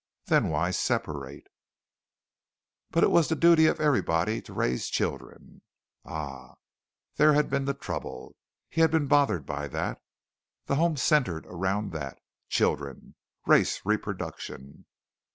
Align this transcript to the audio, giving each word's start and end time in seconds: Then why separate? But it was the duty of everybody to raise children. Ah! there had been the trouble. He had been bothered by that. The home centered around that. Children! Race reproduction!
Then 0.25 0.47
why 0.49 0.71
separate? 0.71 1.45
But 2.89 3.03
it 3.03 3.11
was 3.11 3.29
the 3.29 3.35
duty 3.35 3.67
of 3.67 3.79
everybody 3.79 4.41
to 4.41 4.51
raise 4.51 4.87
children. 4.87 5.61
Ah! 6.03 6.55
there 7.17 7.33
had 7.33 7.51
been 7.51 7.65
the 7.65 7.75
trouble. 7.75 8.35
He 8.67 8.81
had 8.81 8.89
been 8.89 9.05
bothered 9.05 9.45
by 9.45 9.67
that. 9.67 10.01
The 10.65 10.77
home 10.77 10.97
centered 10.97 11.45
around 11.45 11.91
that. 11.91 12.17
Children! 12.49 13.13
Race 13.45 13.85
reproduction! 13.85 14.87